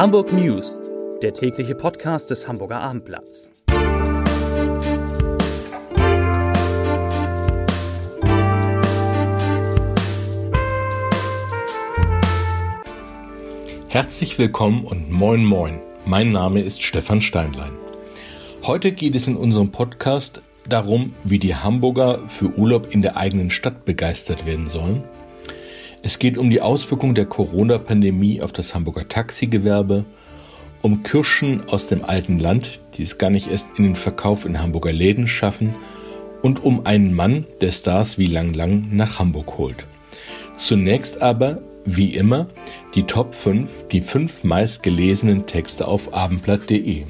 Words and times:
Hamburg 0.00 0.32
News, 0.32 0.80
der 1.20 1.34
tägliche 1.34 1.74
Podcast 1.74 2.30
des 2.30 2.48
Hamburger 2.48 2.80
Abendblatts. 2.80 3.50
Herzlich 13.90 14.38
willkommen 14.38 14.86
und 14.86 15.10
moin 15.10 15.44
moin. 15.44 15.82
Mein 16.06 16.32
Name 16.32 16.62
ist 16.62 16.82
Stefan 16.82 17.20
Steinlein. 17.20 17.72
Heute 18.62 18.92
geht 18.92 19.14
es 19.14 19.28
in 19.28 19.36
unserem 19.36 19.70
Podcast 19.70 20.40
darum, 20.66 21.12
wie 21.24 21.38
die 21.38 21.56
Hamburger 21.56 22.26
für 22.26 22.46
Urlaub 22.56 22.90
in 22.90 23.02
der 23.02 23.18
eigenen 23.18 23.50
Stadt 23.50 23.84
begeistert 23.84 24.46
werden 24.46 24.64
sollen 24.64 25.04
es 26.02 26.18
geht 26.18 26.38
um 26.38 26.50
die 26.50 26.60
Auswirkungen 26.60 27.14
der 27.14 27.26
Corona-Pandemie 27.26 28.40
auf 28.40 28.52
das 28.52 28.74
Hamburger 28.74 29.08
Taxigewerbe, 29.08 30.04
um 30.82 31.02
Kirschen 31.02 31.68
aus 31.68 31.88
dem 31.88 32.04
alten 32.04 32.38
Land, 32.38 32.80
die 32.96 33.02
es 33.02 33.18
gar 33.18 33.30
nicht 33.30 33.50
erst 33.50 33.68
in 33.76 33.84
den 33.84 33.96
Verkauf 33.96 34.46
in 34.46 34.60
Hamburger 34.60 34.92
Läden 34.92 35.26
schaffen, 35.26 35.74
und 36.42 36.64
um 36.64 36.86
einen 36.86 37.14
Mann, 37.14 37.44
der 37.60 37.70
Stars 37.70 38.16
wie 38.16 38.26
Lang 38.26 38.54
Lang 38.54 38.88
nach 38.92 39.18
Hamburg 39.18 39.58
holt. 39.58 39.84
Zunächst 40.56 41.20
aber, 41.20 41.58
wie 41.84 42.14
immer, 42.14 42.46
die 42.94 43.02
Top 43.02 43.34
5, 43.34 43.88
die 43.88 44.00
fünf 44.00 44.42
meistgelesenen 44.42 45.46
Texte 45.46 45.86
auf 45.86 46.14
abendblatt.de. 46.14 47.04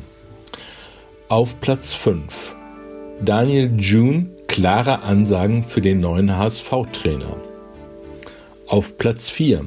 Auf 1.28 1.60
Platz 1.60 1.94
5 1.94 2.56
Daniel 3.22 3.72
June 3.78 4.30
klare 4.48 5.02
Ansagen 5.02 5.62
für 5.62 5.80
den 5.80 6.00
neuen 6.00 6.36
HSV-Trainer. 6.36 7.49
Auf 8.70 8.98
Platz 8.98 9.28
4 9.28 9.64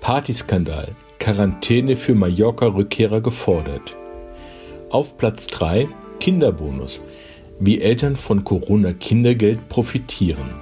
Partyskandal. 0.00 0.94
Quarantäne 1.18 1.96
für 1.96 2.14
Mallorca-Rückkehrer 2.14 3.20
gefordert. 3.20 3.96
Auf 4.88 5.18
Platz 5.18 5.48
3 5.48 5.88
Kinderbonus. 6.20 7.00
Wie 7.58 7.80
Eltern 7.80 8.14
von 8.14 8.44
Corona-Kindergeld 8.44 9.68
profitieren. 9.68 10.54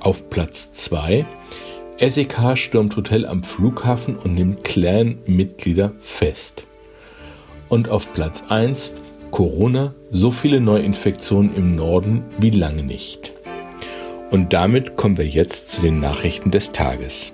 Auf 0.00 0.28
Platz 0.28 0.74
2 0.74 1.24
SEK 2.06 2.58
stürmt 2.58 2.94
Hotel 2.98 3.24
am 3.24 3.44
Flughafen 3.44 4.16
und 4.16 4.34
nimmt 4.34 4.62
Clan-Mitglieder 4.64 5.92
fest. 6.00 6.66
Und 7.70 7.88
auf 7.88 8.12
Platz 8.12 8.44
1 8.50 8.94
Corona, 9.30 9.94
so 10.10 10.30
viele 10.30 10.60
Neuinfektionen 10.60 11.54
im 11.54 11.76
Norden 11.76 12.24
wie 12.38 12.50
lange 12.50 12.82
nicht. 12.82 13.39
Und 14.30 14.52
damit 14.52 14.94
kommen 14.94 15.18
wir 15.18 15.26
jetzt 15.26 15.68
zu 15.70 15.82
den 15.82 15.98
Nachrichten 15.98 16.52
des 16.52 16.70
Tages. 16.70 17.32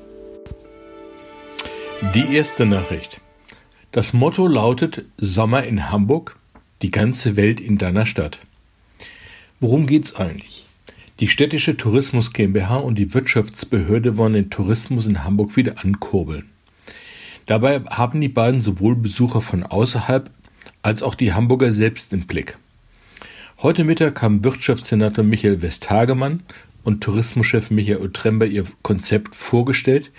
Die 2.15 2.35
erste 2.35 2.65
Nachricht. 2.65 3.21
Das 3.93 4.15
Motto 4.15 4.47
lautet 4.47 5.05
Sommer 5.19 5.65
in 5.65 5.91
Hamburg, 5.91 6.37
die 6.81 6.91
ganze 6.91 7.37
Welt 7.37 7.61
in 7.61 7.77
deiner 7.77 8.07
Stadt. 8.07 8.39
Worum 9.61 9.87
geht's 9.87 10.17
eigentlich? 10.17 10.69
Die 11.21 11.29
städtische 11.29 11.77
Tourismus 11.77 12.33
GmbH 12.33 12.77
und 12.77 12.95
die 12.97 13.13
Wirtschaftsbehörde 13.13 14.17
wollen 14.17 14.33
den 14.33 14.51
Tourismus 14.51 15.05
in 15.05 15.23
Hamburg 15.23 15.57
wieder 15.57 15.85
ankurbeln. 15.85 16.51
Dabei 17.45 17.81
haben 17.91 18.23
die 18.23 18.29
beiden 18.29 18.63
sowohl 18.63 18.97
Besucher 18.97 19.43
von 19.43 19.65
außerhalb 19.65 20.31
als 20.83 21.03
auch 21.03 21.15
die 21.15 21.35
Hamburger 21.35 21.73
selbst 21.73 22.15
im 22.15 22.27
Blick. 22.27 22.57
Heute 23.63 23.85
Mittag 23.85 24.21
haben 24.21 24.45
Wirtschaftssenator 24.45 25.25
Michael 25.25 25.63
Westhagemann 25.63 26.43
und 26.87 27.03
Tourismuschef 27.03 27.71
Michael 27.71 28.11
Trember 28.13 28.47
ihr 28.47 28.65
Konzept 28.83 29.35
vorgestellt, 29.35 30.13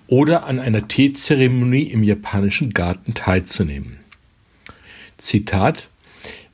oder 0.06 0.46
an 0.46 0.58
einer 0.58 0.88
Teezeremonie 0.88 1.84
im 1.84 2.02
japanischen 2.02 2.70
Garten 2.70 3.14
teilzunehmen. 3.14 3.98
Zitat 5.16 5.88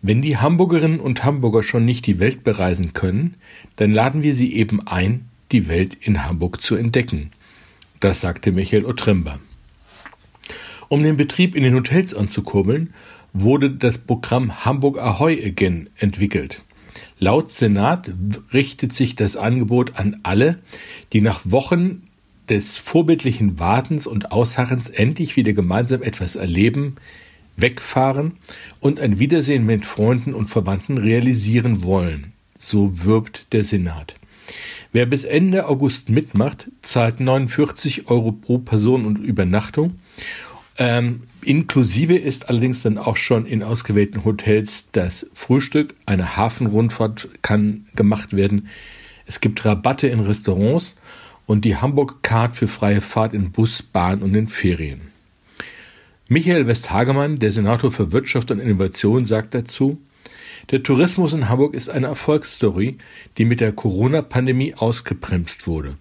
Wenn 0.03 0.23
die 0.23 0.37
Hamburgerinnen 0.37 1.01
und 1.01 1.25
Hamburger 1.25 1.63
schon 1.63 1.85
nicht 1.85 2.07
die 2.07 2.19
Welt 2.19 2.45
bereisen 2.45 2.93
können, 2.93 3.35
dann 3.77 3.93
laden 3.93 4.23
wir 4.23 4.35
sie 4.35 4.55
eben 4.55 4.87
ein, 4.87 5.29
die 5.53 5.69
Welt 5.69 5.97
in 6.01 6.25
Hamburg 6.25 6.61
zu 6.61 6.77
entdecken. 6.77 7.31
Das 8.01 8.21
sagte 8.21 8.53
Michael 8.53 8.85
Otremba. 8.85 9.41
Um 10.89 11.03
den 11.03 11.17
Betrieb 11.17 11.55
in 11.55 11.63
den 11.63 11.75
Hotels 11.75 12.15
anzukurbeln, 12.15 12.95
wurde 13.33 13.71
das 13.71 13.99
Programm 13.99 14.65
Hamburg 14.65 14.99
Ahoy 14.99 15.45
Again 15.45 15.91
entwickelt. 15.97 16.65
Laut 17.19 17.53
Senat 17.53 18.11
richtet 18.53 18.93
sich 18.95 19.17
das 19.17 19.37
Angebot 19.37 19.97
an 19.97 20.21
alle, 20.23 20.59
die 21.13 21.21
nach 21.21 21.41
Wochen 21.45 22.03
des 22.49 22.77
vorbildlichen 22.77 23.59
Wartens 23.59 24.07
und 24.07 24.33
Ausharrens 24.33 24.89
endlich 24.89 25.37
wieder 25.37 25.53
gemeinsam 25.53 26.03
etwas 26.03 26.37
erleben, 26.37 26.97
wegfahren 27.57 28.33
und 28.81 29.01
ein 29.01 29.19
Wiedersehen 29.19 29.67
mit 29.67 29.87
Freunden 29.87 30.35
und 30.35 30.49
Verwandten 30.49 30.99
realisieren 30.99 31.83
wollen. 31.83 32.33
So 32.57 33.05
wirbt 33.05 33.53
der 33.53 33.65
Senat. 33.65 34.15
Wer 34.93 35.07
bis 35.07 35.25
Ende 35.25 35.67
August 35.67 36.09
mitmacht, 36.09 36.69
zahlt 36.81 37.21
49 37.21 38.09
Euro 38.09 38.33
pro 38.33 38.59
Person 38.59 39.05
und 39.05 39.19
Übernachtung. 39.19 39.99
Ähm, 40.79 41.23
inklusive 41.43 42.17
ist 42.17 42.49
allerdings 42.49 42.83
dann 42.83 42.99
auch 42.99 43.17
schon 43.17 43.45
in 43.45 43.63
ausgewählten 43.63 44.25
Hotels 44.25 44.91
das 44.93 45.29
Frühstück. 45.35 45.95
Eine 46.07 46.37
Hafenrundfahrt 46.37 47.29
kann 47.43 47.87
gemacht 47.97 48.35
werden. 48.35 48.69
Es 49.27 49.41
gibt 49.41 49.65
Rabatte 49.65 50.09
in 50.09 50.21
Restaurants 50.21 50.97
und 51.49 51.65
die 51.65 51.77
Hamburg-Card 51.77 52.55
für 52.55 52.69
freie 52.69 53.01
Fahrt 53.01 53.33
in 53.33 53.51
Bus, 53.51 53.83
Bahn 53.83 54.23
und 54.23 54.35
in 54.35 54.47
Ferien. 54.49 55.01
Michael 56.29 56.67
Westhagemann, 56.67 57.39
der 57.39 57.51
Senator 57.51 57.91
für 57.91 58.13
Wirtschaft 58.13 58.51
und 58.51 58.61
Innovation, 58.61 59.25
sagt 59.25 59.55
dazu, 59.55 59.99
der 60.71 60.83
Tourismus 60.83 61.33
in 61.33 61.49
Hamburg 61.49 61.73
ist 61.73 61.89
eine 61.89 62.09
Erfolgsstory, 62.09 62.99
die 63.39 63.47
mit 63.47 63.61
der 63.61 63.73
Corona-Pandemie 63.73 64.75
ausgebremst 64.75 65.67
wurde. 65.67 65.97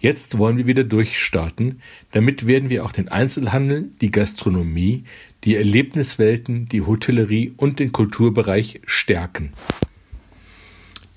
Jetzt 0.00 0.38
wollen 0.38 0.56
wir 0.56 0.66
wieder 0.66 0.84
durchstarten. 0.84 1.82
Damit 2.12 2.46
werden 2.46 2.70
wir 2.70 2.86
auch 2.86 2.92
den 2.92 3.08
Einzelhandel, 3.08 3.90
die 4.00 4.10
Gastronomie, 4.10 5.04
die 5.44 5.56
Erlebniswelten, 5.56 6.66
die 6.66 6.80
Hotellerie 6.80 7.52
und 7.58 7.78
den 7.78 7.92
Kulturbereich 7.92 8.80
stärken. 8.86 9.52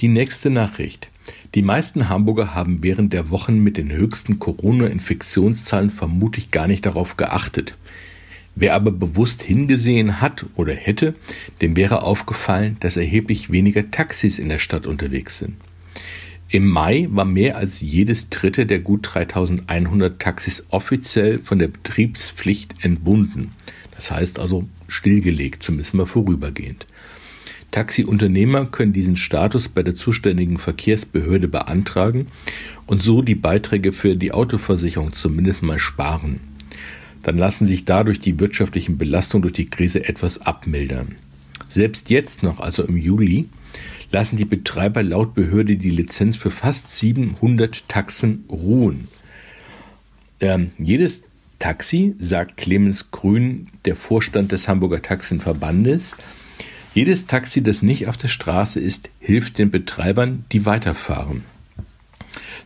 Die 0.01 0.09
nächste 0.09 0.49
Nachricht. 0.49 1.10
Die 1.53 1.63
meisten 1.63 2.07
Hamburger 2.07 2.55
haben 2.55 2.81
während 2.81 3.11
der 3.11 3.29
Wochen 3.29 3.59
mit 3.59 3.75
den 3.75 3.91
höchsten 3.91 4.39
Corona-Infektionszahlen 4.39 5.89
vermutlich 5.89 6.49
gar 6.49 6.65
nicht 6.67 6.85
darauf 6.85 7.17
geachtet. 7.17 7.75
Wer 8.55 8.73
aber 8.73 8.91
bewusst 8.91 9.43
hingesehen 9.43 10.21
hat 10.21 10.45
oder 10.55 10.73
hätte, 10.73 11.13
dem 11.61 11.75
wäre 11.75 12.03
aufgefallen, 12.03 12.77
dass 12.79 12.95
erheblich 12.95 13.49
weniger 13.49 13.91
Taxis 13.91 14.39
in 14.39 14.47
der 14.47 14.59
Stadt 14.59 14.87
unterwegs 14.87 15.39
sind. 15.39 15.55
Im 16.47 16.69
Mai 16.69 17.07
war 17.11 17.25
mehr 17.25 17.57
als 17.57 17.81
jedes 17.81 18.29
dritte 18.29 18.65
der 18.65 18.79
gut 18.79 19.09
3100 19.13 20.21
Taxis 20.21 20.65
offiziell 20.69 21.39
von 21.39 21.59
der 21.59 21.67
Betriebspflicht 21.67 22.75
entbunden. 22.81 23.51
Das 23.95 24.09
heißt 24.09 24.39
also 24.39 24.69
stillgelegt, 24.87 25.63
zumindest 25.63 25.93
mal 25.93 26.05
vorübergehend. 26.05 26.85
Taxiunternehmer 27.71 28.65
können 28.65 28.93
diesen 28.93 29.15
Status 29.15 29.69
bei 29.69 29.81
der 29.81 29.95
zuständigen 29.95 30.57
Verkehrsbehörde 30.57 31.47
beantragen 31.47 32.27
und 32.85 33.01
so 33.01 33.21
die 33.21 33.35
Beiträge 33.35 33.93
für 33.93 34.15
die 34.15 34.33
Autoversicherung 34.33 35.13
zumindest 35.13 35.63
mal 35.63 35.79
sparen. 35.79 36.41
Dann 37.23 37.37
lassen 37.37 37.65
sich 37.65 37.85
dadurch 37.85 38.19
die 38.19 38.39
wirtschaftlichen 38.39 38.97
Belastungen 38.97 39.43
durch 39.43 39.53
die 39.53 39.69
Krise 39.69 40.05
etwas 40.07 40.41
abmildern. 40.41 41.15
Selbst 41.69 42.09
jetzt 42.09 42.43
noch, 42.43 42.59
also 42.59 42.83
im 42.83 42.97
Juli, 42.97 43.47
lassen 44.11 44.35
die 44.35 44.45
Betreiber 44.45 45.03
laut 45.03 45.33
Behörde 45.33 45.77
die 45.77 45.89
Lizenz 45.89 46.35
für 46.35 46.51
fast 46.51 46.91
700 46.91 47.87
Taxen 47.87 48.43
ruhen. 48.49 49.07
Ähm, 50.41 50.71
jedes 50.77 51.21
Taxi, 51.59 52.15
sagt 52.19 52.57
Clemens 52.57 53.11
Grün, 53.11 53.67
der 53.85 53.95
Vorstand 53.95 54.51
des 54.51 54.67
Hamburger 54.67 55.01
Taxenverbandes, 55.01 56.15
jedes 56.93 57.25
Taxi, 57.25 57.61
das 57.61 57.81
nicht 57.81 58.07
auf 58.07 58.17
der 58.17 58.27
Straße 58.27 58.79
ist, 58.79 59.09
hilft 59.19 59.57
den 59.57 59.71
Betreibern, 59.71 60.45
die 60.51 60.65
weiterfahren. 60.65 61.43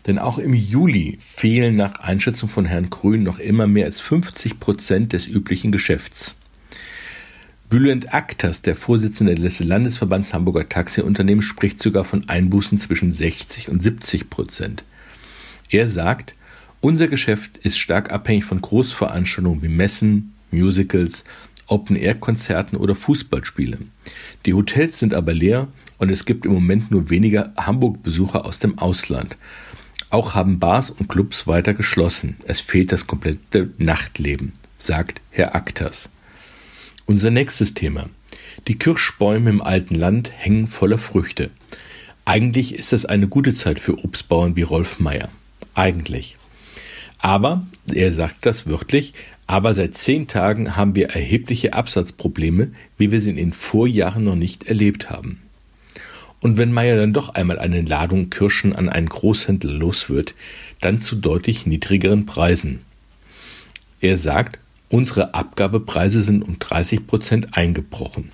Denn 0.07 0.19
auch 0.19 0.37
im 0.37 0.53
Juli 0.53 1.17
fehlen 1.25 1.75
nach 1.75 1.95
Einschätzung 1.99 2.49
von 2.49 2.65
Herrn 2.65 2.89
Grün 2.89 3.23
noch 3.23 3.39
immer 3.39 3.67
mehr 3.67 3.85
als 3.85 4.01
50 4.01 4.59
Prozent 4.59 5.13
des 5.13 5.27
üblichen 5.27 5.71
Geschäfts. 5.71 6.35
Bülent 7.69 8.13
Aktas, 8.13 8.61
der 8.61 8.75
Vorsitzende 8.75 9.33
des 9.33 9.59
Landesverbands 9.59 10.33
Hamburger 10.33 10.69
Taxiunternehmen, 10.69 11.41
spricht 11.41 11.79
sogar 11.81 12.03
von 12.03 12.29
Einbußen 12.29 12.77
zwischen 12.77 13.11
60 13.11 13.69
und 13.69 13.81
70 13.81 14.29
Prozent. 14.29 14.83
Er 15.69 15.87
sagt, 15.87 16.35
unser 16.81 17.07
Geschäft 17.07 17.57
ist 17.57 17.79
stark 17.79 18.11
abhängig 18.11 18.45
von 18.45 18.61
Großveranstaltungen 18.61 19.63
wie 19.63 19.67
Messen, 19.67 20.35
Musicals, 20.51 21.23
Open-Air-Konzerten 21.67 22.77
oder 22.77 22.95
Fußballspiele. 22.95 23.79
Die 24.45 24.53
Hotels 24.53 24.99
sind 24.99 25.13
aber 25.13 25.33
leer 25.33 25.67
und 25.97 26.09
es 26.09 26.25
gibt 26.25 26.45
im 26.45 26.53
Moment 26.53 26.91
nur 26.91 27.09
weniger 27.09 27.53
Hamburg-Besucher 27.57 28.45
aus 28.45 28.59
dem 28.59 28.77
Ausland. 28.77 29.37
Auch 30.09 30.35
haben 30.35 30.59
Bars 30.59 30.91
und 30.91 31.09
Clubs 31.09 31.47
weiter 31.47 31.73
geschlossen. 31.73 32.37
Es 32.45 32.61
fehlt 32.61 32.91
das 32.91 33.07
komplette 33.07 33.71
Nachtleben, 33.77 34.53
sagt 34.77 35.21
Herr 35.31 35.55
Aktas. 35.55 36.09
Unser 37.05 37.31
nächstes 37.31 37.73
Thema. 37.73 38.09
Die 38.67 38.77
Kirschbäume 38.77 39.49
im 39.49 39.61
alten 39.61 39.95
Land 39.95 40.31
hängen 40.35 40.67
voller 40.67 40.97
Früchte. 40.97 41.49
Eigentlich 42.23 42.75
ist 42.75 42.93
das 42.93 43.05
eine 43.05 43.27
gute 43.27 43.53
Zeit 43.53 43.79
für 43.79 44.03
Obstbauern 44.03 44.55
wie 44.55 44.63
Rolf 44.63 44.99
Meyer. 44.99 45.29
Eigentlich. 45.73 46.37
Aber, 47.19 47.65
er 47.91 48.11
sagt 48.11 48.45
das 48.45 48.67
wörtlich, 48.67 49.13
aber 49.47 49.73
seit 49.73 49.95
zehn 49.95 50.27
Tagen 50.27 50.75
haben 50.75 50.95
wir 50.95 51.09
erhebliche 51.09 51.73
Absatzprobleme, 51.73 52.71
wie 52.97 53.11
wir 53.11 53.21
sie 53.21 53.29
in 53.29 53.35
den 53.35 53.51
Vorjahren 53.51 54.23
noch 54.23 54.35
nicht 54.35 54.63
erlebt 54.67 55.09
haben. 55.09 55.41
Und 56.41 56.57
wenn 56.57 56.71
Meyer 56.71 56.97
dann 56.97 57.13
doch 57.13 57.29
einmal 57.29 57.59
eine 57.59 57.81
Ladung 57.81 58.29
Kirschen 58.29 58.75
an 58.75 58.89
einen 58.89 59.09
Großhändler 59.09 59.73
los 59.73 60.09
wird, 60.09 60.35
dann 60.81 60.99
zu 60.99 61.15
deutlich 61.15 61.65
niedrigeren 61.65 62.25
Preisen. 62.25 62.81
Er 64.01 64.17
sagt, 64.17 64.59
unsere 64.89 65.33
Abgabepreise 65.33 66.21
sind 66.21 66.43
um 66.43 66.59
30 66.59 67.07
Prozent 67.07 67.57
eingebrochen. 67.57 68.31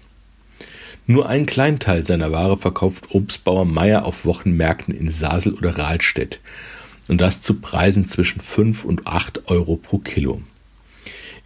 Nur 1.08 1.28
einen 1.28 1.46
kleinen 1.46 1.80
Teil 1.80 2.06
seiner 2.06 2.32
Ware 2.32 2.58
verkauft 2.58 3.08
Obstbauer 3.12 3.66
Meyer 3.66 4.06
auf 4.06 4.26
Wochenmärkten 4.26 4.94
in 4.94 5.10
Sasel 5.10 5.54
oder 5.54 5.78
Rahlstedt 5.78 6.40
und 7.08 7.20
das 7.20 7.42
zu 7.42 7.56
Preisen 7.56 8.06
zwischen 8.06 8.42
5 8.42 8.86
und 8.86 9.08
8 9.08 9.50
Euro 9.50 9.76
pro 9.76 9.98
Kilo. 9.98 10.42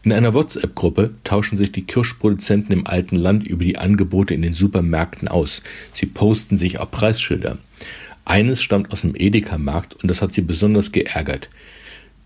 In 0.05 0.13
einer 0.13 0.35
WhatsApp-Gruppe 0.35 1.15
tauschen 1.23 1.57
sich 1.57 1.71
die 1.71 1.81
Kirschproduzenten 1.81 2.71
im 2.71 2.85
alten 2.85 3.15
Land 3.15 3.47
über 3.47 3.63
die 3.63 3.79
Angebote 3.79 4.35
in 4.35 4.43
den 4.43 4.53
Supermärkten 4.53 5.27
aus. 5.27 5.63
Sie 5.93 6.05
posten 6.05 6.57
sich 6.57 6.77
auch 6.77 6.91
Preisschilder. 6.91 7.57
Eines 8.23 8.61
stammt 8.61 8.91
aus 8.91 9.01
dem 9.01 9.15
Edeka-Markt 9.15 9.95
und 9.95 10.07
das 10.07 10.21
hat 10.21 10.31
sie 10.31 10.41
besonders 10.41 10.91
geärgert. 10.91 11.49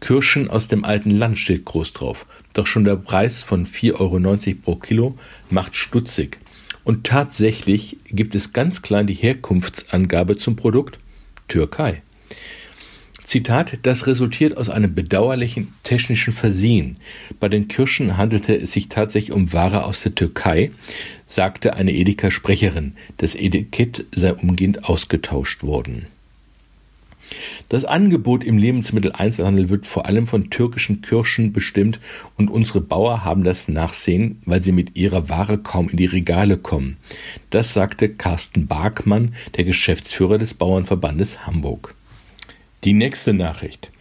Kirschen 0.02 0.50
aus 0.50 0.68
dem 0.68 0.84
alten 0.84 1.12
Land 1.12 1.38
steht 1.40 1.64
groß 1.64 1.94
drauf. 1.94 2.26
Doch 2.52 2.68
schon 2.68 2.84
der 2.84 2.98
Preis 2.98 3.44
von 3.44 3.66
4,90 3.66 3.96
Euro 3.98 4.60
pro 4.62 4.76
Kilo 4.76 5.18
macht 5.50 5.78
stutzig. 5.78 6.38
Und 6.84 7.06
tatsächlich 7.06 7.96
gibt 8.08 8.36
es 8.36 8.52
ganz 8.52 8.82
klein 8.82 9.08
die 9.08 9.14
Herkunftsangabe 9.14 10.36
zum 10.36 10.58
Produkt 10.58 11.00
Türkei. 11.48 12.02
Zitat, 13.30 13.78
das 13.84 14.08
resultiert 14.08 14.58
aus 14.58 14.72
einem 14.72 14.96
bedauerlichen 14.96 15.72
technischen 15.84 16.34
Versehen. 16.34 16.98
Bei 17.40 17.48
den 17.48 17.68
Kirschen 17.68 18.18
handelte 18.18 18.56
es 18.56 18.72
sich 18.72 18.90
tatsächlich 18.90 19.34
um 19.34 19.54
Ware 19.54 19.84
aus 19.84 20.02
der 20.02 20.16
Türkei, 20.16 20.72
sagte 21.28 21.76
eine 21.76 21.94
Edeka-Sprecherin. 21.94 22.94
Das 23.18 23.36
Etikett 23.36 24.04
sei 24.16 24.34
umgehend 24.34 24.84
ausgetauscht 24.86 25.62
worden. 25.62 26.08
Das 27.70 27.86
Angebot 27.86 28.44
im 28.44 28.58
Lebensmitteleinzelhandel 28.58 29.70
wird 29.70 29.86
vor 29.86 30.08
allem 30.08 30.26
von 30.26 30.50
türkischen 30.50 31.02
Kirschen 31.02 31.54
bestimmt 31.54 32.00
und 32.36 32.50
unsere 32.50 32.82
Bauer 32.82 33.24
haben 33.24 33.44
das 33.44 33.68
Nachsehen, 33.68 34.42
weil 34.46 34.64
sie 34.64 34.72
mit 34.72 34.96
ihrer 34.98 35.30
Ware 35.30 35.60
kaum 35.60 35.88
in 35.90 35.98
die 35.98 36.08
Regale 36.08 36.58
kommen. 36.58 36.98
Das 37.52 37.76
sagte 37.76 38.10
Carsten 38.10 38.66
Barkmann, 38.66 39.36
der 39.56 39.66
Geschäftsführer 39.66 40.40
des 40.40 40.56
Bauernverbandes 40.56 41.46
Hamburg. 41.46 41.94
Die 42.86 42.94
nächste 42.94 43.34
Nachricht. 43.34 43.92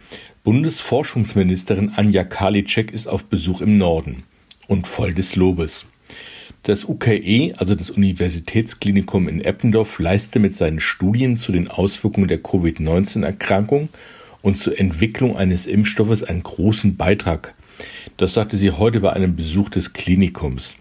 Bundesforschungsministerin 0.45 1.89
Anja 1.89 2.23
Karliczek 2.23 2.93
ist 2.93 3.09
auf 3.09 3.25
Besuch 3.25 3.59
im 3.59 3.77
Norden 3.77 4.23
und 4.69 4.87
voll 4.87 5.13
des 5.13 5.35
Lobes. 5.35 5.85
Das 6.63 6.87
UKE, 6.87 7.55
also 7.57 7.75
das 7.75 7.89
Universitätsklinikum 7.89 9.27
in 9.27 9.41
Eppendorf, 9.41 9.99
leiste 9.99 10.39
mit 10.39 10.55
seinen 10.55 10.79
Studien 10.79 11.35
zu 11.35 11.51
den 11.51 11.67
Auswirkungen 11.67 12.29
der 12.29 12.41
Covid-19-Erkrankung 12.41 13.89
und 14.41 14.57
zur 14.57 14.79
Entwicklung 14.79 15.35
eines 15.35 15.67
Impfstoffes 15.67 16.23
einen 16.23 16.43
großen 16.43 16.95
Beitrag. 16.95 17.55
Das 18.15 18.33
sagte 18.33 18.55
sie 18.55 18.71
heute 18.71 19.01
bei 19.01 19.11
einem 19.11 19.35
Besuch 19.35 19.67
des 19.67 19.91
Klinikums. 19.91 20.77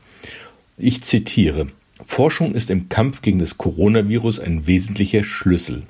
Ich 0.77 1.03
zitiere 1.03 1.67
Forschung 2.07 2.55
ist 2.55 2.71
im 2.71 2.89
Kampf 2.89 3.23
gegen 3.23 3.41
das 3.41 3.59
Coronavirus 3.59 4.39
ein 4.39 4.69
wesentlicher 4.69 5.25
Schlüssel. 5.25 5.83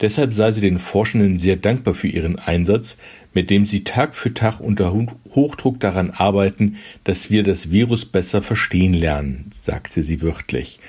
Deshalb 0.00 0.34
sei 0.34 0.50
sie 0.50 0.60
den 0.60 0.78
Forschenden 0.78 1.38
sehr 1.38 1.56
dankbar 1.56 1.94
für 1.94 2.08
ihren 2.08 2.38
Einsatz, 2.38 2.96
mit 3.34 3.50
dem 3.50 3.64
sie 3.64 3.84
Tag 3.84 4.14
für 4.14 4.34
Tag 4.34 4.60
unter 4.60 4.92
Hochdruck 5.34 5.80
daran 5.80 6.10
arbeiten, 6.10 6.76
dass 7.04 7.30
wir 7.30 7.42
das 7.42 7.70
Virus 7.70 8.04
besser 8.04 8.42
verstehen 8.42 8.94
lernen, 8.94 9.50
sagte 9.52 10.02
sie 10.02 10.22
wörtlich. 10.22 10.80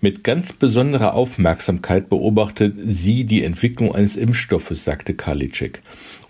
Mit 0.00 0.24
ganz 0.24 0.52
besonderer 0.52 1.14
Aufmerksamkeit 1.14 2.08
beobachtet 2.08 2.74
sie 2.84 3.22
die 3.22 3.44
Entwicklung 3.44 3.94
eines 3.94 4.16
Impfstoffes, 4.16 4.82
sagte 4.82 5.14
Karliczek. 5.14 5.80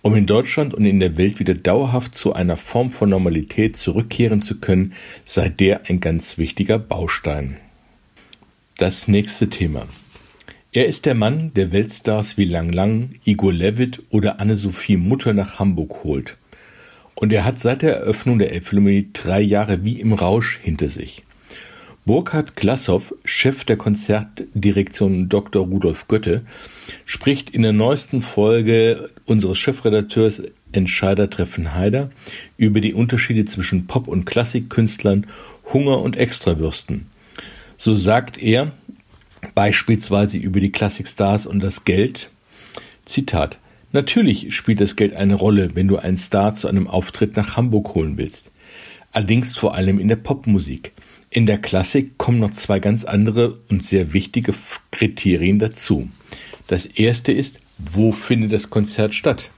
Um 0.02 0.14
in 0.14 0.26
Deutschland 0.26 0.74
und 0.74 0.84
in 0.84 1.00
der 1.00 1.16
Welt 1.16 1.38
wieder 1.38 1.54
dauerhaft 1.54 2.14
zu 2.14 2.34
einer 2.34 2.58
Form 2.58 2.92
von 2.92 3.08
Normalität 3.08 3.76
zurückkehren 3.76 4.42
zu 4.42 4.58
können, 4.58 4.92
sei 5.24 5.48
der 5.48 5.88
ein 5.88 6.00
ganz 6.00 6.36
wichtiger 6.36 6.78
Baustein. 6.78 7.56
Das 8.76 9.08
nächste 9.08 9.48
Thema. 9.48 9.86
Er 10.74 10.86
ist 10.86 11.04
der 11.04 11.14
Mann, 11.14 11.52
der 11.52 11.70
Weltstars 11.70 12.38
wie 12.38 12.46
Lang 12.46 12.72
Lang, 12.72 13.16
Igor 13.26 13.52
Levit 13.52 14.02
oder 14.08 14.40
Anne-Sophie 14.40 14.96
Mutter 14.96 15.34
nach 15.34 15.58
Hamburg 15.58 16.02
holt. 16.02 16.38
Und 17.14 17.30
er 17.30 17.44
hat 17.44 17.60
seit 17.60 17.82
der 17.82 17.94
Eröffnung 17.94 18.38
der 18.38 18.52
Elbphilharmonie 18.52 19.10
drei 19.12 19.42
Jahre 19.42 19.84
wie 19.84 20.00
im 20.00 20.14
Rausch 20.14 20.58
hinter 20.62 20.88
sich. 20.88 21.24
Burkhard 22.06 22.56
Glassow, 22.56 23.14
Chef 23.22 23.64
der 23.64 23.76
Konzertdirektion 23.76 25.28
Dr. 25.28 25.66
Rudolf 25.66 26.08
Götte, 26.08 26.40
spricht 27.04 27.50
in 27.50 27.60
der 27.60 27.74
neuesten 27.74 28.22
Folge 28.22 29.10
unseres 29.26 29.58
Chefredakteurs 29.58 30.42
Entscheider 30.72 31.28
treffen 31.28 31.74
Heider 31.74 32.08
über 32.56 32.80
die 32.80 32.94
Unterschiede 32.94 33.44
zwischen 33.44 33.86
Pop- 33.86 34.08
und 34.08 34.24
Klassikkünstlern, 34.24 35.26
Hunger 35.70 36.00
und 36.00 36.16
Extrawürsten. 36.16 37.08
So 37.76 37.92
sagt 37.94 38.40
er, 38.40 38.72
beispielsweise 39.54 40.38
über 40.38 40.60
die 40.60 40.72
Klassikstars 40.72 41.46
und 41.46 41.62
das 41.62 41.84
Geld. 41.84 42.30
Zitat 43.04 43.58
Natürlich 43.92 44.54
spielt 44.54 44.80
das 44.80 44.96
Geld 44.96 45.14
eine 45.14 45.34
Rolle, 45.34 45.74
wenn 45.74 45.86
du 45.86 45.98
einen 45.98 46.16
Star 46.16 46.54
zu 46.54 46.66
einem 46.66 46.86
Auftritt 46.86 47.36
nach 47.36 47.56
Hamburg 47.56 47.94
holen 47.94 48.16
willst. 48.16 48.50
Allerdings 49.12 49.56
vor 49.56 49.74
allem 49.74 49.98
in 49.98 50.08
der 50.08 50.16
Popmusik. 50.16 50.92
In 51.28 51.44
der 51.44 51.58
Klassik 51.58 52.16
kommen 52.16 52.38
noch 52.38 52.52
zwei 52.52 52.78
ganz 52.78 53.04
andere 53.04 53.58
und 53.68 53.84
sehr 53.84 54.14
wichtige 54.14 54.54
Kriterien 54.90 55.58
dazu. 55.58 56.08
Das 56.66 56.86
erste 56.86 57.32
ist, 57.32 57.60
wo 57.78 58.12
findet 58.12 58.52
das 58.52 58.70
Konzert 58.70 59.14
statt? 59.14 59.50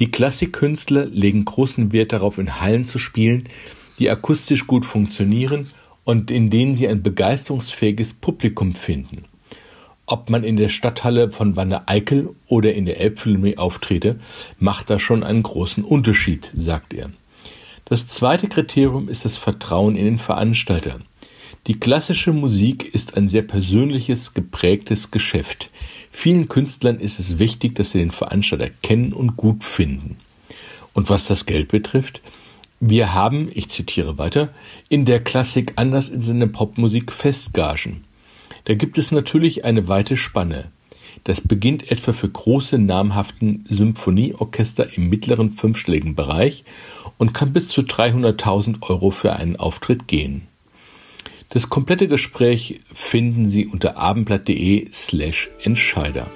Die 0.00 0.10
Klassikkünstler 0.10 1.06
legen 1.06 1.44
großen 1.44 1.92
Wert 1.92 2.12
darauf, 2.12 2.38
in 2.38 2.60
Hallen 2.60 2.84
zu 2.84 2.98
spielen, 2.98 3.44
die 3.98 4.10
akustisch 4.10 4.66
gut 4.66 4.84
funktionieren 4.84 5.68
und 6.04 6.30
in 6.30 6.50
denen 6.50 6.74
sie 6.74 6.88
ein 6.88 7.02
begeisterungsfähiges 7.02 8.14
Publikum 8.14 8.72
finden. 8.72 9.24
Ob 10.06 10.30
man 10.30 10.44
in 10.44 10.56
der 10.56 10.68
Stadthalle 10.68 11.30
von 11.30 11.56
Wanne 11.56 11.88
Eickel 11.88 12.30
oder 12.48 12.74
in 12.74 12.86
der 12.86 13.00
Elbphilharmonie 13.00 13.56
auftrete, 13.56 14.18
macht 14.58 14.90
da 14.90 14.98
schon 14.98 15.22
einen 15.22 15.42
großen 15.42 15.84
Unterschied, 15.84 16.50
sagt 16.54 16.92
er. 16.92 17.10
Das 17.84 18.06
zweite 18.06 18.48
Kriterium 18.48 19.08
ist 19.08 19.24
das 19.24 19.36
Vertrauen 19.36 19.96
in 19.96 20.04
den 20.04 20.18
Veranstalter. 20.18 20.98
Die 21.66 21.78
klassische 21.78 22.32
Musik 22.32 22.92
ist 22.92 23.16
ein 23.16 23.28
sehr 23.28 23.42
persönliches, 23.42 24.34
geprägtes 24.34 25.12
Geschäft. 25.12 25.70
Vielen 26.10 26.48
Künstlern 26.48 26.98
ist 26.98 27.20
es 27.20 27.38
wichtig, 27.38 27.76
dass 27.76 27.92
sie 27.92 27.98
den 27.98 28.10
Veranstalter 28.10 28.68
kennen 28.82 29.12
und 29.12 29.36
gut 29.36 29.62
finden. 29.62 30.16
Und 30.92 31.08
was 31.08 31.26
das 31.26 31.46
Geld 31.46 31.68
betrifft, 31.68 32.20
wir 32.84 33.14
haben, 33.14 33.48
ich 33.54 33.68
zitiere 33.68 34.18
weiter, 34.18 34.48
in 34.88 35.04
der 35.04 35.22
Klassik 35.22 35.74
anders 35.76 36.08
in 36.08 36.40
der 36.40 36.48
Popmusik 36.48 37.12
Festgagen. 37.12 38.02
Da 38.64 38.74
gibt 38.74 38.98
es 38.98 39.12
natürlich 39.12 39.64
eine 39.64 39.86
weite 39.86 40.16
Spanne. 40.16 40.64
Das 41.22 41.40
beginnt 41.40 41.92
etwa 41.92 42.12
für 42.12 42.28
große 42.28 42.78
namhaften 42.78 43.64
Symphonieorchester 43.68 44.96
im 44.96 45.08
mittleren 45.08 45.52
fünfstelligen 45.52 46.16
Bereich 46.16 46.64
und 47.18 47.32
kann 47.32 47.52
bis 47.52 47.68
zu 47.68 47.82
300.000 47.82 48.82
Euro 48.82 49.12
für 49.12 49.34
einen 49.34 49.54
Auftritt 49.54 50.08
gehen. 50.08 50.48
Das 51.50 51.70
komplette 51.70 52.08
Gespräch 52.08 52.80
finden 52.92 53.48
Sie 53.48 53.64
unter 53.64 53.96
abendblatt.de 53.96 54.88
slash 54.92 55.50
Entscheider. 55.62 56.32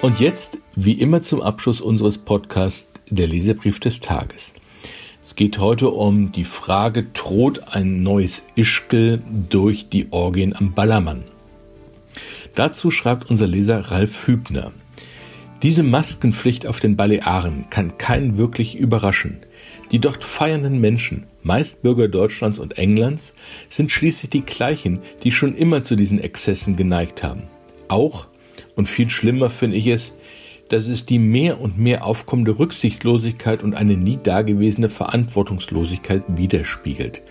Und 0.00 0.20
jetzt, 0.20 0.56
wie 0.74 0.94
immer 0.94 1.20
zum 1.20 1.42
Abschluss 1.42 1.82
unseres 1.82 2.16
Podcasts, 2.16 2.88
der 3.10 3.26
Leserbrief 3.26 3.78
des 3.78 4.00
Tages. 4.00 4.54
Es 5.24 5.36
geht 5.36 5.58
heute 5.58 5.88
um 5.88 6.32
die 6.32 6.44
Frage, 6.44 7.04
droht 7.14 7.74
ein 7.74 8.02
neues 8.02 8.42
Ischgl 8.56 9.22
durch 9.48 9.88
die 9.88 10.08
Orgien 10.10 10.54
am 10.54 10.74
Ballermann? 10.74 11.24
Dazu 12.54 12.90
schreibt 12.90 13.30
unser 13.30 13.46
Leser 13.46 13.90
Ralf 13.90 14.26
Hübner. 14.26 14.72
Diese 15.62 15.82
Maskenpflicht 15.82 16.66
auf 16.66 16.78
den 16.78 16.96
Balearen 16.96 17.64
kann 17.70 17.96
keinen 17.96 18.36
wirklich 18.36 18.76
überraschen. 18.76 19.38
Die 19.92 19.98
dort 19.98 20.24
feiernden 20.24 20.78
Menschen, 20.78 21.24
meist 21.42 21.80
Bürger 21.80 22.08
Deutschlands 22.08 22.58
und 22.58 22.76
Englands, 22.76 23.32
sind 23.70 23.90
schließlich 23.90 24.28
die 24.28 24.44
gleichen, 24.44 24.98
die 25.22 25.32
schon 25.32 25.56
immer 25.56 25.82
zu 25.82 25.96
diesen 25.96 26.20
Exzessen 26.20 26.76
geneigt 26.76 27.22
haben. 27.22 27.44
Auch, 27.88 28.26
und 28.76 28.90
viel 28.90 29.08
schlimmer 29.08 29.48
finde 29.48 29.78
ich 29.78 29.86
es, 29.86 30.14
dass 30.68 30.88
es 30.88 31.06
die 31.06 31.18
mehr 31.18 31.60
und 31.60 31.78
mehr 31.78 32.04
aufkommende 32.04 32.58
Rücksichtslosigkeit 32.58 33.62
und 33.62 33.74
eine 33.74 33.96
nie 33.96 34.18
dagewesene 34.22 34.88
Verantwortungslosigkeit 34.88 36.24
widerspiegelt. 36.28 37.22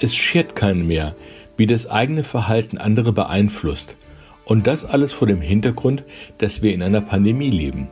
Es 0.00 0.14
schert 0.14 0.56
keinen 0.56 0.86
mehr, 0.86 1.14
wie 1.56 1.66
das 1.66 1.88
eigene 1.88 2.24
Verhalten 2.24 2.78
andere 2.78 3.12
beeinflusst. 3.12 3.96
Und 4.44 4.66
das 4.66 4.84
alles 4.84 5.12
vor 5.12 5.28
dem 5.28 5.40
Hintergrund, 5.40 6.04
dass 6.38 6.62
wir 6.62 6.74
in 6.74 6.82
einer 6.82 7.00
Pandemie 7.00 7.50
leben. 7.50 7.88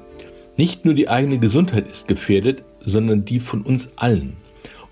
Nicht 0.56 0.84
nur 0.84 0.94
die 0.94 1.08
eigene 1.08 1.38
Gesundheit 1.38 1.88
ist 1.90 2.08
gefährdet, 2.08 2.64
sondern 2.80 3.24
die 3.24 3.40
von 3.40 3.62
uns 3.62 3.92
allen. 3.96 4.36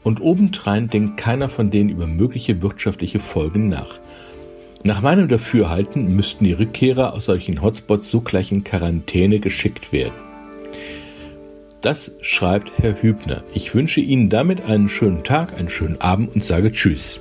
Und 0.05 0.21
obendrein 0.21 0.89
denkt 0.89 1.17
keiner 1.17 1.49
von 1.49 1.71
denen 1.71 1.91
über 1.91 2.07
mögliche 2.07 2.63
wirtschaftliche 2.63 3.21
Folgen 3.21 3.69
nach. 3.69 3.99
Nach 4.85 5.01
meinem 5.01 5.29
Dafürhalten 5.29 6.15
müssten 6.15 6.45
die 6.45 6.53
Rückkehrer 6.53 7.13
aus 7.13 7.25
solchen 7.25 7.63
Hotspots 7.63 8.11
sogleich 8.11 8.53
in 8.53 8.65
Quarantäne 8.65 9.41
geschickt 9.41 9.93
werden. 9.93 10.15
Das 11.81 12.13
schreibt 12.23 12.73
Herr 12.79 13.03
Hübner. 13.03 13.45
Ich 13.55 13.75
wünsche 13.75 14.01
Ihnen 14.01 14.31
damit 14.31 14.63
einen 14.63 14.89
schönen 14.89 15.25
Tag, 15.25 15.57
einen 15.57 15.69
schönen 15.69 16.01
Abend 16.01 16.35
und 16.35 16.45
sage 16.45 16.73
Tschüss. 16.73 17.21